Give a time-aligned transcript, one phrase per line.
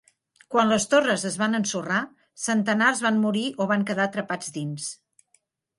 [0.53, 1.99] Quan les torres es van ensorrar,
[2.47, 4.93] centenars van morir o van quedar atrapats dins.